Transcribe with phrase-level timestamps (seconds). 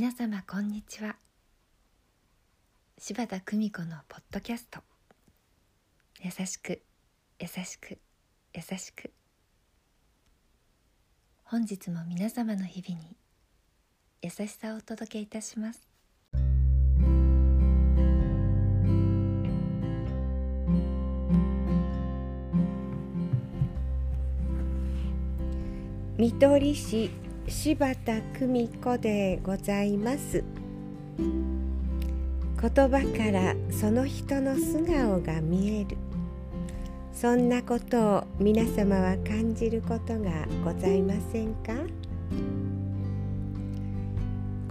[0.00, 1.16] 皆様こんにちは。
[2.96, 4.80] 柴田久美子のポッドキャスト。
[6.22, 6.80] 優しく
[7.38, 7.98] 優しく
[8.54, 9.12] 優しく。
[11.44, 13.14] 本日も皆様の日々に
[14.22, 15.86] 優しさをお届けいたします。
[26.16, 27.10] 見取り市
[27.50, 30.44] 柴田久美子でございます。
[31.18, 31.28] 言
[32.62, 35.96] 葉からその人の素顔が見える。
[37.12, 41.74] そんなことを皆様は感じることがございませんか？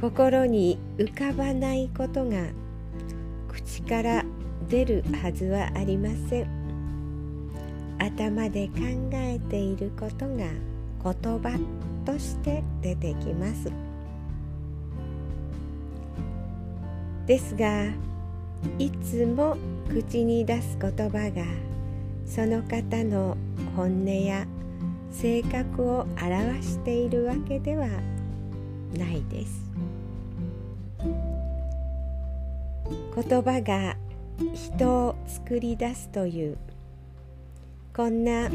[0.00, 2.46] 心に浮かばないことが
[3.48, 4.24] 口から
[4.68, 6.46] 出るはずはありません。
[7.98, 8.74] 頭で考
[9.14, 11.12] えていることが言
[11.42, 11.87] 葉。
[12.08, 13.70] として出てきます。
[17.26, 17.84] ですが
[18.78, 19.58] いつも
[19.90, 21.44] 口に出す言葉が
[22.24, 23.36] その方の
[23.76, 24.46] 本音や
[25.10, 27.86] 性格を表しているわけでは
[28.96, 29.70] ないです。
[33.14, 33.96] 言葉が
[34.54, 36.58] 人を作り出すという
[37.94, 38.48] こんな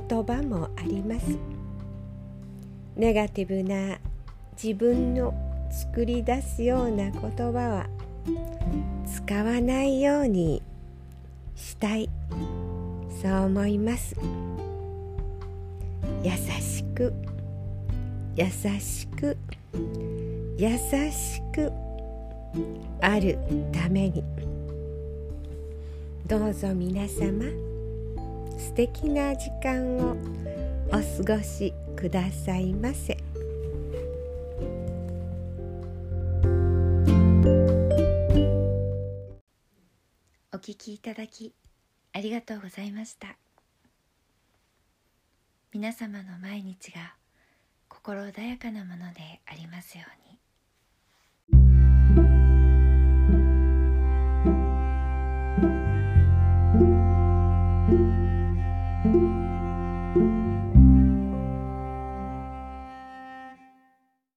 [0.00, 1.38] 言葉もあります。
[2.96, 3.98] ネガティブな
[4.60, 5.32] 自分の
[5.70, 7.86] 作り出すような言葉は
[9.06, 10.62] 使わないように
[11.54, 12.10] したい。
[13.22, 14.16] そう思います。
[16.22, 17.12] 優しく。
[18.34, 18.46] 優
[18.80, 19.36] しく。
[20.58, 20.68] 優
[21.12, 21.72] しく。
[23.00, 23.38] ある
[23.72, 24.24] ために。
[26.26, 27.73] どうぞ皆様。
[28.58, 30.16] 素敵な時間を
[30.88, 30.92] お
[31.24, 33.16] 過ごしくださいませ。
[40.52, 41.52] お聞きいただき
[42.12, 43.36] ありがとうございました
[45.72, 47.16] 皆様の毎日が
[47.88, 50.33] 心穏やかなものでありますように